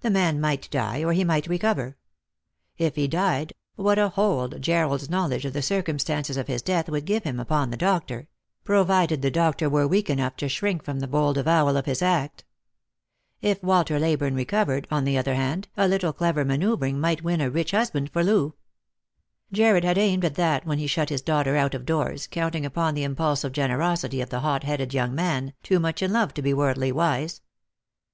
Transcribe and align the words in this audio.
The 0.00 0.08
man 0.08 0.40
might 0.40 0.70
die 0.70 1.04
or 1.04 1.12
he 1.12 1.24
might 1.24 1.46
recover. 1.46 1.98
If 2.78 2.96
he 2.96 3.06
died, 3.06 3.52
what 3.76 3.98
a 3.98 4.08
hold 4.08 4.62
Jarred's 4.62 5.10
knowledge 5.10 5.44
of 5.44 5.52
the 5.52 5.60
circumstances 5.60 6.38
of 6.38 6.46
his 6.46 6.62
death 6.62 6.88
would 6.88 7.04
give 7.04 7.24
him 7.24 7.38
upon 7.38 7.68
the 7.68 7.76
doctor; 7.76 8.28
provided 8.64 9.20
the 9.20 9.30
doctor 9.30 9.68
were 9.68 9.86
weak 9.86 10.08
enough 10.08 10.36
to 10.36 10.48
shrink 10.48 10.82
from 10.82 11.00
the 11.00 11.06
bold 11.06 11.36
avowal 11.36 11.76
of 11.76 11.84
his 11.84 12.00
act! 12.00 12.44
If 13.42 13.62
Walter 13.62 13.98
Leyburne 13.98 14.34
recovered, 14.34 14.88
on 14.90 15.04
the 15.04 15.18
other 15.18 15.34
hand, 15.34 15.68
a 15.76 15.86
little 15.86 16.14
clever 16.14 16.46
manoeuvring 16.46 16.98
might 16.98 17.22
win 17.22 17.42
a 17.42 17.50
rich 17.50 17.72
33C 17.72 17.72
Lost 17.72 17.72
for 17.72 17.74
Love. 17.74 17.82
husband 17.82 18.10
for 18.10 18.24
Loo. 18.24 18.54
Jarred 19.52 19.84
had 19.84 19.98
aimed 19.98 20.24
at 20.24 20.36
that 20.36 20.64
when 20.64 20.78
he 20.78 20.86
shut 20.86 21.10
his 21.10 21.20
daughter 21.20 21.56
out 21.58 21.74
of 21.74 21.84
doors, 21.84 22.26
counting 22.26 22.64
upon 22.64 22.94
the 22.94 23.04
impulsive 23.04 23.52
generosity 23.52 24.22
of 24.22 24.32
a 24.32 24.40
hot 24.40 24.64
headed 24.64 24.94
young 24.94 25.14
man, 25.14 25.52
too 25.62 25.78
much 25.78 26.00
in 26.02 26.10
love 26.10 26.32
to 26.32 26.40
be 26.40 26.54
worldly 26.54 26.90
wise. 26.90 27.42